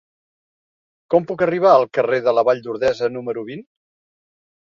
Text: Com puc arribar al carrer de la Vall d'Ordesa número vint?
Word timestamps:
Com 1.13 1.25
puc 1.31 1.43
arribar 1.47 1.73
al 1.75 1.85
carrer 1.97 2.19
de 2.29 2.35
la 2.37 2.43
Vall 2.49 2.63
d'Ordesa 2.67 3.11
número 3.17 3.43
vint? 3.51 3.61